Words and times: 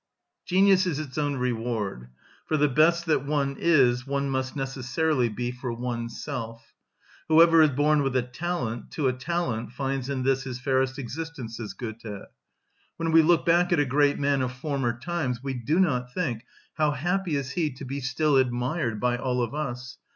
Genius 0.45 0.87
is 0.87 0.97
its 0.97 1.15
own 1.19 1.35
reward: 1.35 2.07
for 2.47 2.57
the 2.57 2.67
best 2.67 3.05
that 3.05 3.23
one 3.23 3.55
is, 3.59 4.07
one 4.07 4.27
must 4.31 4.55
necessarily 4.55 5.29
be 5.29 5.51
for 5.51 5.71
oneself. 5.71 6.73
"Whoever 7.29 7.61
is 7.61 7.69
born 7.69 8.01
with 8.01 8.15
a 8.15 8.23
talent, 8.23 8.89
to 8.93 9.07
a 9.07 9.13
talent, 9.13 9.73
finds 9.73 10.09
in 10.09 10.23
this 10.23 10.41
his 10.41 10.59
fairest 10.59 10.97
existence," 10.97 11.57
says 11.57 11.73
Goethe. 11.73 12.23
When 12.97 13.11
we 13.11 13.21
look 13.21 13.45
back 13.45 13.71
at 13.71 13.79
a 13.79 13.85
great 13.85 14.17
man 14.17 14.41
of 14.41 14.51
former 14.53 14.97
times, 14.97 15.43
we 15.43 15.53
do 15.53 15.79
not 15.79 16.11
think, 16.11 16.45
"How 16.79 16.93
happy 16.93 17.35
is 17.35 17.51
he 17.51 17.69
to 17.73 17.85
be 17.85 17.99
still 17.99 18.37
admired 18.37 18.99
by 18.99 19.17
all 19.17 19.43
of 19.43 19.53
us!" 19.53 19.99